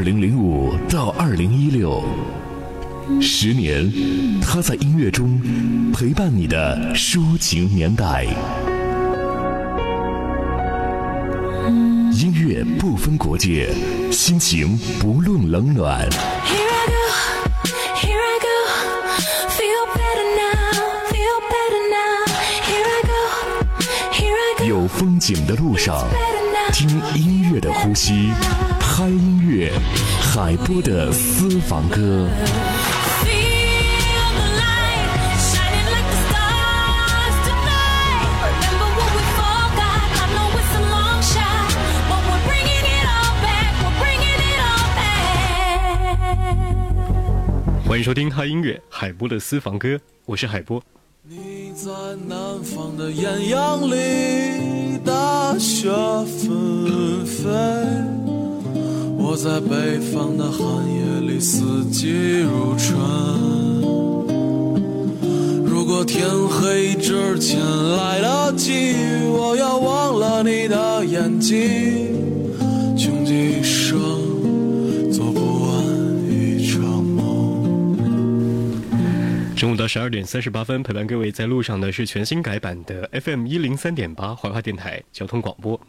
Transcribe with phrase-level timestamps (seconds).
[0.00, 2.02] 二零零五到二零一六，
[3.20, 3.92] 十年，
[4.40, 5.38] 他在音乐中
[5.92, 8.24] 陪伴你的抒情年代。
[12.14, 13.74] 音乐不分国界，
[14.10, 16.08] 心情不论冷暖。
[24.66, 26.08] 有风景的路上，
[26.72, 28.30] 听音乐的呼吸，
[28.92, 29.72] 嗨音乐，
[30.20, 32.28] 海波的私房歌。
[47.86, 50.82] 欢迎收听嗨音乐海波的私房歌，我是海波。
[51.22, 51.90] 你在
[52.28, 55.88] 南方的艳阳里，大雪
[56.26, 57.48] 纷飞；
[59.30, 62.98] 我在北方的寒夜里，四季如春。
[65.64, 67.60] 如果天黑之前
[67.96, 68.72] 来得及，
[69.28, 71.56] 我要忘了你的眼睛，
[72.98, 74.00] 穷极一生。
[79.54, 85.80] 中午到十二点三十八分，陪伴各位在路上的是全新改版的 FM 一零三点八怀化电台交通广播。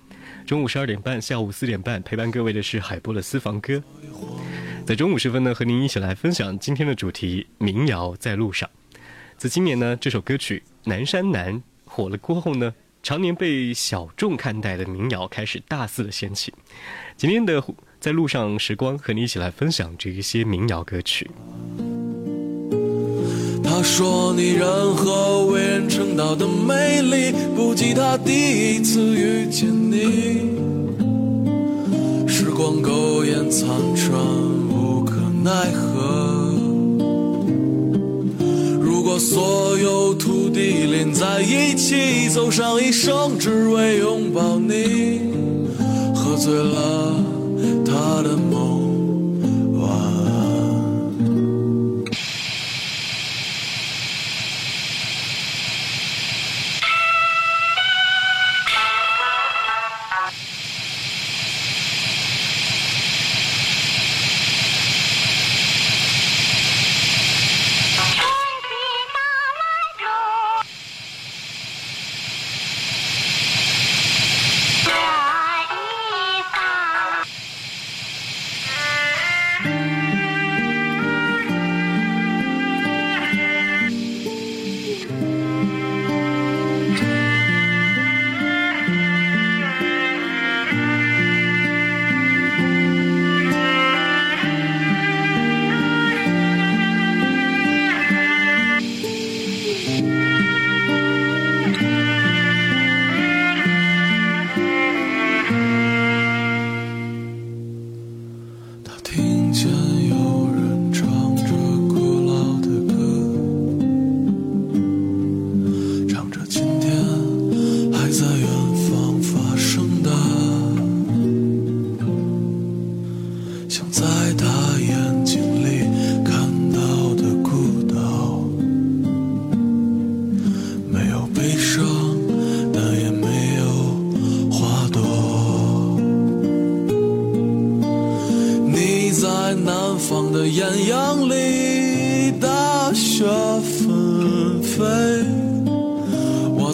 [0.46, 3.82] 中午十二点半、下午四点半，陪伴各位的是海波的私房歌。
[4.86, 8.70] 在中午时分呢，和您一起来分享今天的主题——民谣在路上。
[9.38, 16.54] 自今年呢，这首歌曲《南山南》火了过后呢，常年被小众看待的民谣开始大肆的掀起。
[17.16, 17.64] 今天的
[18.00, 21.30] 在路上时光，和你一起来分享这一些民谣歌曲。
[23.74, 30.42] 他说：“你任何为人称道的美丽，不及他第一次遇见你。
[32.28, 34.12] 时光苟延残喘，
[34.70, 36.54] 无可奈何。
[38.82, 45.22] 如果所有土地连在一起，走上一生，只为拥抱你，
[46.14, 47.16] 喝醉了
[47.86, 48.71] 他的梦。”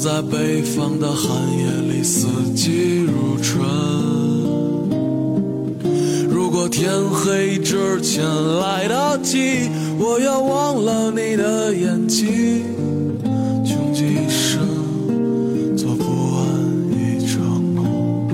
[0.07, 3.59] 在北方的寒夜里，四季如春。
[6.29, 8.23] 如果天黑之前
[8.57, 9.69] 来得及，
[9.99, 12.63] 我要忘了你的眼睛，
[13.65, 16.41] 穷极一生做不完
[16.89, 18.29] 一场梦。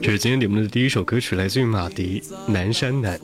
[0.00, 3.18] 这是今天节目的第一首歌曲，来自于马迪《南山南》。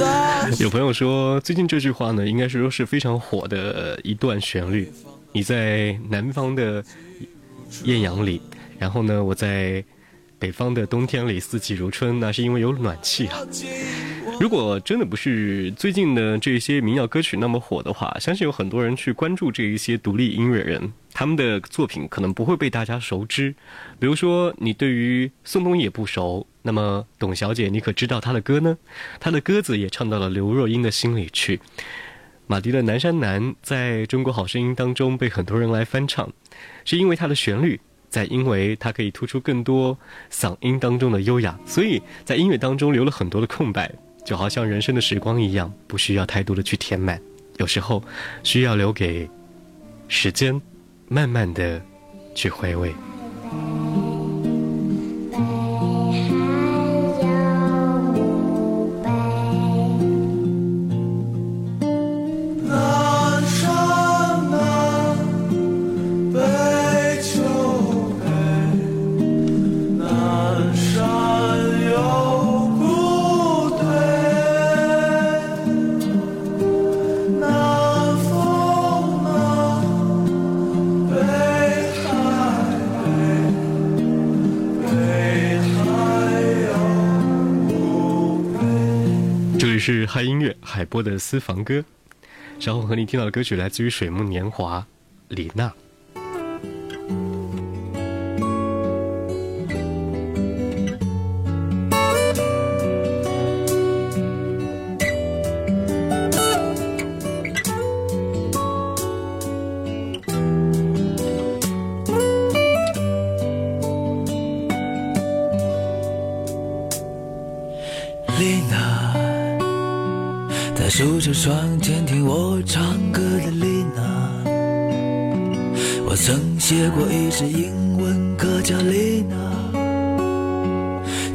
[0.58, 4.90] 有朋友说，最近这句话呢，应该是说是非常火的一段旋律。
[5.32, 6.82] 你在南方的
[7.84, 8.40] 艳阳里，
[8.78, 9.84] 然后呢，我在
[10.38, 13.38] 北方的冬天里，四季如春，那是因为有暖气啊。
[14.40, 23.54] 如果真的不是最近的这些民谣歌曲那么火的话，相信有很多人去关注这一些独立音乐人，他们的作品可能不会被大家熟知。
[23.98, 28.78] 比如说，你对于宋冬野不熟，那么董小姐，你可知道她的歌呢？
[29.20, 31.60] 她的歌子也唱到了刘若英的心里去。
[32.46, 36.32] 马迪的《南山南》在中国好声音当中被很多人来翻唱，
[36.86, 37.78] 是因为它的旋律
[38.08, 39.98] 在因为它可以突出更多
[40.32, 43.92] 嗓音当中的优雅，所以在音乐当中留了很多的空白，
[44.24, 47.20] 就好像人生的时光一样，不需要太多的去填满，
[47.58, 48.02] 有时候
[48.42, 49.28] 需要留给
[50.08, 50.60] 时间，
[51.08, 51.80] 慢慢的
[52.34, 52.94] 去回味。
[90.22, 91.84] 音乐海波的私房歌，
[92.60, 94.86] 然后和你听到的歌曲来自于水木年华，
[95.28, 95.72] 李娜。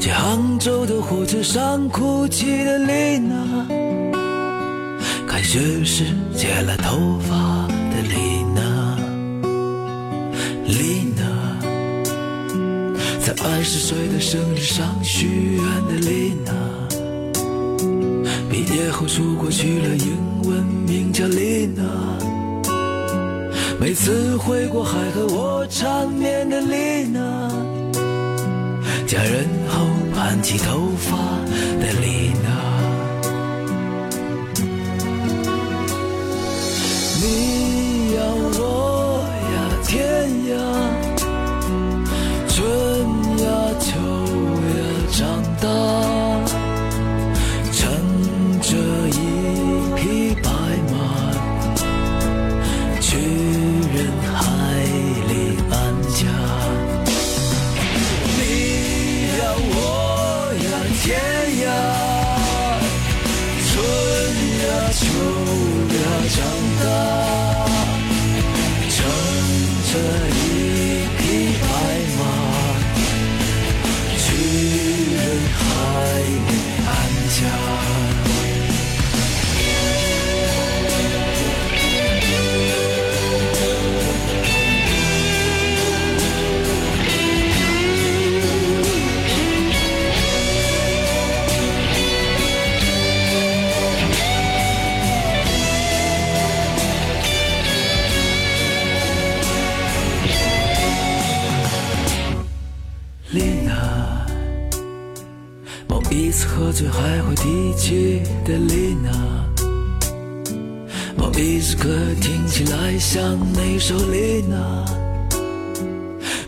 [0.06, 3.66] 在，杭州的火车上哭泣的丽娜，
[5.26, 8.96] 开学时剪了头发的丽娜，
[10.64, 11.24] 丽娜，
[13.18, 15.26] 在二十岁的生日上许
[15.56, 16.52] 愿的丽娜。
[18.48, 21.82] 毕业后出国去了，英文名叫丽娜。
[23.80, 27.50] 每次回国还和我缠绵的丽娜。
[29.06, 31.16] 嫁人后盘起头发
[31.78, 32.55] 的丽娜。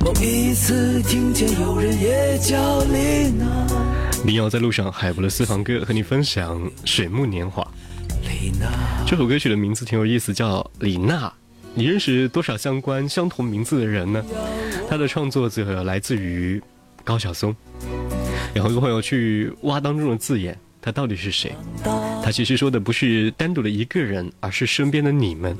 [0.09, 3.67] 某一次听见有人也叫丽娜。
[4.25, 7.62] 民谣在路上，海博的私房歌和你分享《水木年华》。
[9.07, 11.31] 这首歌曲的名字挺有意思，叫李娜。
[11.75, 14.25] 你认识多少相关相同名字的人呢？
[14.88, 16.59] 他的创作者来自于
[17.05, 17.55] 高晓松。
[18.55, 21.53] 有很多朋友去挖当中的字眼，他到底是谁？
[22.25, 25.55] 他其实说的不是单独的一个人，而是身边的你们。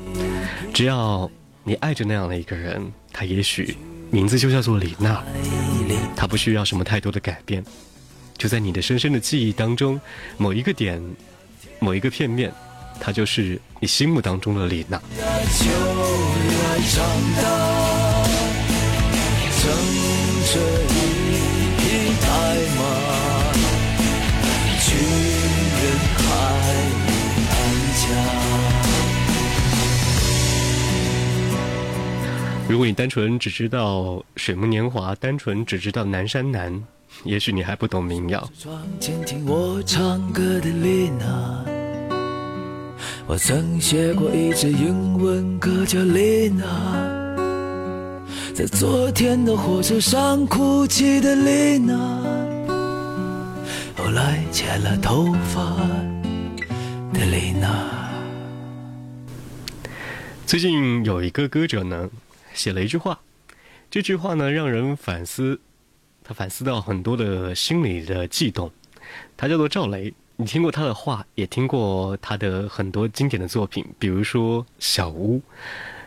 [0.73, 1.31] 只要
[1.65, 3.77] 你爱着那样的一个人，他也许
[4.11, 5.23] 名字就叫做李娜，
[6.17, 7.63] 她不需要什么太多的改变，
[8.37, 10.01] 就在你的深深的记忆当中，
[10.37, 11.03] 某一个点，
[11.79, 12.53] 某一个片面，
[12.99, 15.01] 她就是你心目当中的李娜。
[32.69, 36.85] 如果你单纯只知道水木年华，单纯只知道南山南，
[37.25, 38.47] 也许你还不懂民谣。
[39.47, 41.65] 我唱歌的丽娜，
[43.27, 46.67] 我曾写过一支英文歌叫丽娜，
[48.55, 51.97] 在昨天的火车上哭泣的丽娜，
[53.97, 55.75] 后来剪了头发
[57.15, 57.89] 的丽娜。
[60.45, 62.11] 最近有一个歌者呢。
[62.59, 63.21] 写了一句话
[63.89, 65.61] ：“这句话呢，让人反思，
[66.25, 68.73] 他反思到很多的心理的悸动。
[69.37, 75.39] 他叫做赵雷，你听过他的话，也听过他的很多经典的作品，比如说《小屋》。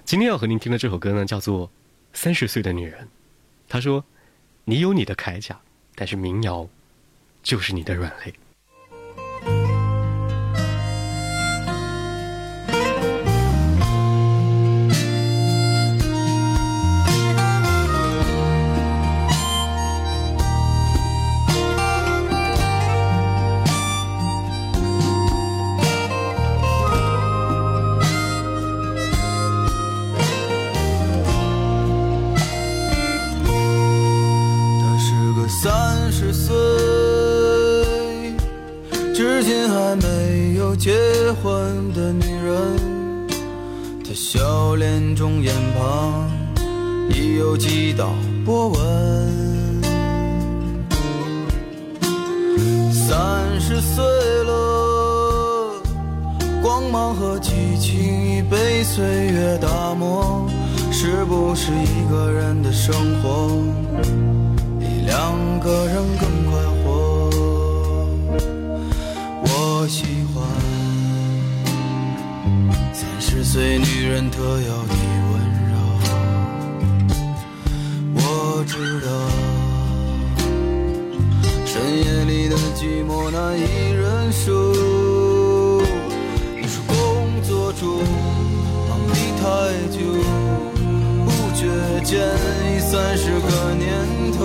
[0.03, 1.67] 今天要和您听的这首歌呢，叫做
[2.11, 3.05] 《三十岁的女人》。
[3.69, 4.03] 他说
[4.65, 5.57] ：“你有你的铠甲，
[5.95, 6.67] 但是民谣
[7.41, 8.33] 就是你的软肋。”
[56.91, 60.45] 光芒和激情已被岁月打磨，
[60.91, 63.47] 是不是一个人的生活
[64.77, 67.29] 比两个人更快活？
[69.41, 70.43] 我喜欢
[72.91, 73.41] 三十。
[73.41, 74.93] 岁女人特有的
[75.31, 75.39] 温
[75.71, 75.73] 柔，
[78.15, 79.09] 我知道，
[81.65, 81.71] 深
[82.03, 83.61] 夜里的寂寞难以
[83.93, 85.00] 忍受。
[87.71, 88.03] 你说工作中
[88.89, 89.43] 忙得太
[89.87, 89.97] 久，
[91.23, 91.61] 不觉
[92.03, 92.11] 间
[92.67, 93.87] 已三十个年
[94.33, 94.39] 头，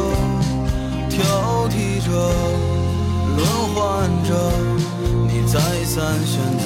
[1.11, 2.09] 挑剔着，
[3.37, 4.31] 轮换着，
[5.27, 6.65] 你再三选择。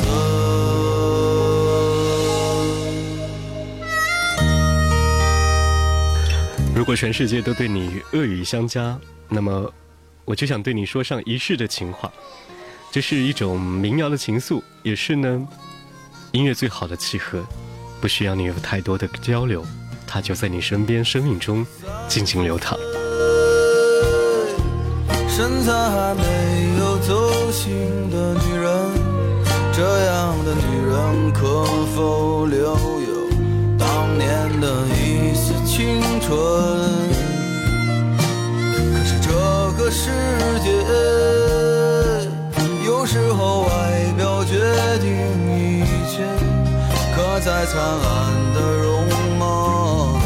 [6.75, 8.99] 如果全世界都对你恶语相加，
[9.29, 9.73] 那么
[10.25, 12.13] 我就想对你说上一世的情话。
[12.93, 15.49] 这是一种民谣的情愫，也是呢
[16.33, 17.43] 音乐最好的契合。
[18.01, 19.65] 不需要你有太多的交流，
[20.07, 21.67] 它就在你身边，生命中
[22.09, 22.79] 静静流淌。
[25.29, 28.67] 身材还没有走形的女人，
[29.73, 33.29] 这样的女人可否留有
[33.79, 36.29] 当年的一丝青春？
[38.93, 39.29] 可是这
[39.83, 40.11] 个世
[40.63, 40.71] 界
[47.61, 48.01] 再灿烂
[48.55, 48.89] 的容
[49.39, 50.19] 貌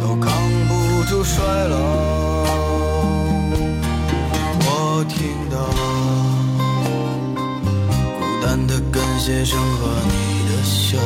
[0.00, 0.26] 都扛
[0.66, 1.36] 不住衰
[1.68, 1.76] 老。
[4.58, 5.56] 我听到
[8.18, 10.12] 孤单的感谢声和你
[10.48, 10.98] 的笑，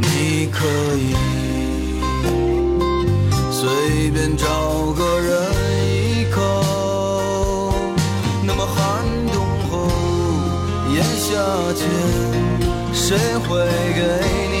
[0.00, 0.64] 你可
[0.96, 1.14] 以。
[3.52, 4.46] 随便找
[4.96, 5.30] 个人
[5.92, 6.40] 依靠，
[8.42, 9.04] 那么寒
[9.34, 9.86] 冬后
[10.94, 11.34] 炎夏
[11.74, 11.86] 间，
[12.92, 13.16] 谁
[13.46, 14.02] 会给
[14.50, 14.57] 你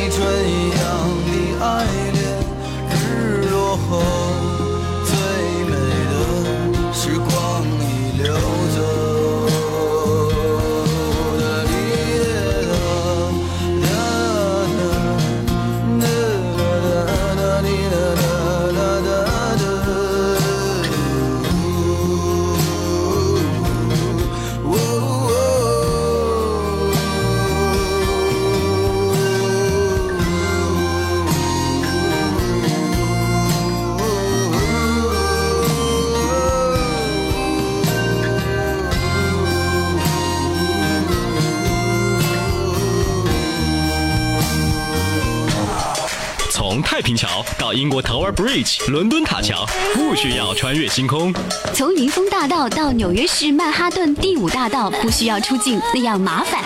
[47.18, 51.32] 桥到英国 Tower Bridge 伦敦塔桥，不需要穿越星空；
[51.74, 56.62] 从云峰大道到纽约市曼哈顿第五大道，不需要出境那样麻烦。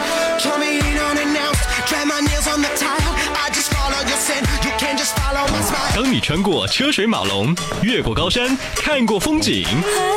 [5.94, 9.64] 当你穿过车水马龙，越过高山，看过风景，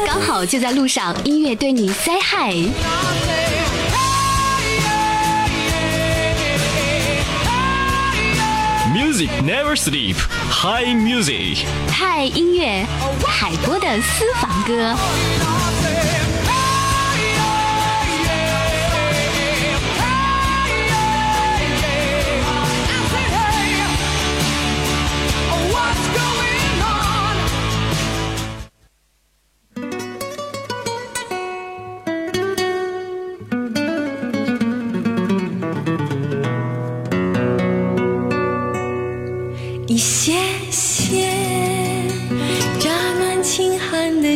[0.06, 3.45] 刚好就在路上，音乐对你 say hi。
[9.16, 10.18] Never sleep.
[10.50, 11.66] High music.
[11.90, 12.86] 嗨音乐，
[13.26, 14.94] 海波的私房歌。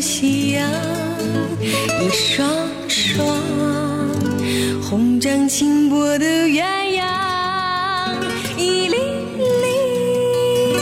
[0.02, 0.70] 夕阳，
[2.02, 2.48] 一双
[2.88, 3.28] 双
[4.82, 6.64] 红掌轻拨的鸳
[6.98, 7.04] 鸯，
[8.58, 8.96] 一粒
[9.62, 10.78] 粒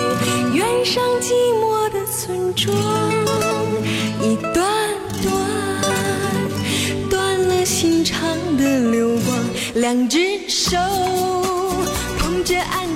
[0.53, 2.73] 远上寂寞的村庄，
[4.21, 4.63] 一段
[5.23, 5.33] 段
[7.09, 9.39] 断了心肠的流光，
[9.75, 10.77] 两只手
[12.19, 12.86] 捧着爱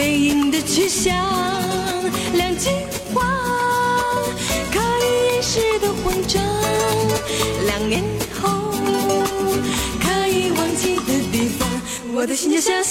[0.00, 1.14] 背影的去向，
[2.32, 2.70] 两句
[3.12, 3.20] 话
[4.72, 6.42] 可以掩饰的慌张，
[7.66, 8.02] 两年
[8.40, 8.72] 后
[10.00, 11.68] 可以忘记的地方，
[12.14, 12.82] 我的心就像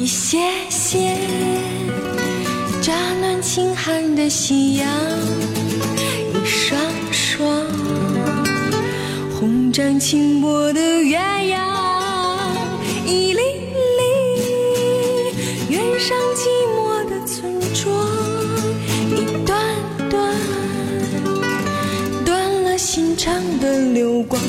[0.00, 0.38] 一些
[0.70, 1.14] 些，
[2.80, 4.88] 乍暖轻寒的夕阳，
[6.32, 6.80] 一双
[7.12, 7.66] 双
[9.38, 11.20] 红掌轻拨的鸳
[11.54, 11.60] 鸯，
[13.04, 13.42] 一粒
[13.98, 14.02] 粒
[15.68, 17.94] 远上寂寞的村庄，
[19.14, 19.54] 一段
[20.08, 20.34] 段
[22.24, 24.40] 断了心肠的流光，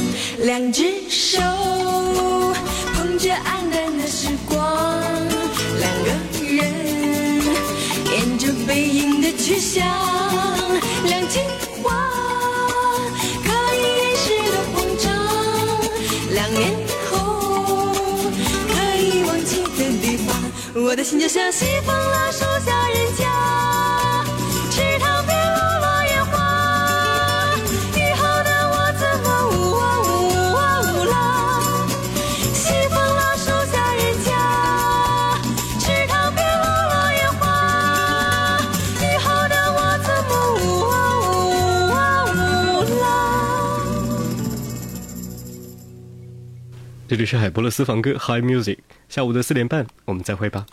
[0.46, 1.42] 两只手
[9.62, 9.86] 像。
[11.06, 11.40] 两句
[11.84, 12.10] 话
[13.46, 15.08] 可以掩饰的慌张，
[16.32, 16.74] 两年
[17.10, 17.12] 后
[18.74, 20.30] 可以忘记的地方，
[20.84, 23.26] 我的心就像西风老树下人家，
[47.12, 48.78] 这里是海波的私房歌 High Music，
[49.10, 50.66] 下午的四点半，我们再会吧。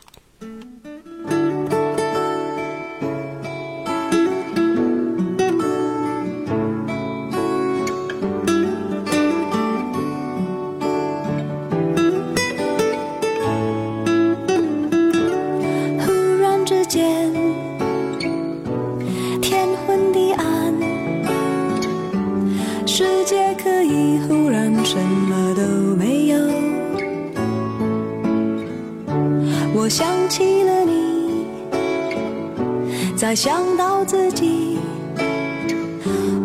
[33.29, 34.79] 再想到自己，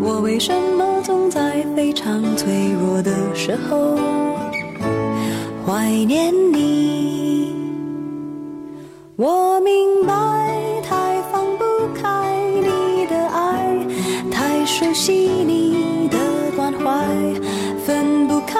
[0.01, 3.97] 我为什么总在非常脆弱的时候
[5.65, 7.55] 怀念你？
[9.15, 10.13] 我明白，
[10.85, 11.63] 太放不
[11.95, 13.79] 开你的爱，
[14.29, 16.17] 太熟悉你的
[16.53, 17.07] 关怀，
[17.85, 18.59] 分不开。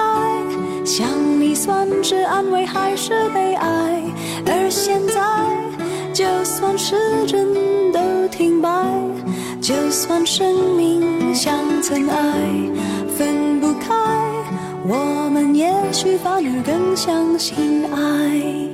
[0.82, 1.06] 想
[1.38, 4.02] 你算是安慰还是悲哀？
[4.46, 5.20] 而现在，
[6.14, 7.63] 就算时针都停摆，
[9.64, 12.38] 就算生命像尘埃，
[13.16, 13.94] 分不开，
[14.86, 18.73] 我们也许反而更相信爱。